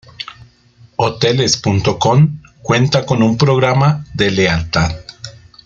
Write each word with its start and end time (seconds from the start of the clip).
Hoteles.com 0.97 2.41
cuenta 2.63 3.05
con 3.05 3.21
un 3.21 3.37
programa 3.37 4.03
de 4.15 4.31
lealtad. 4.31 4.89